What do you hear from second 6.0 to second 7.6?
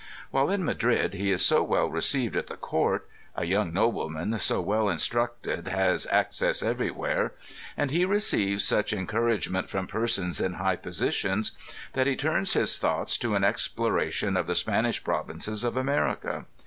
access everywhere ŌĆö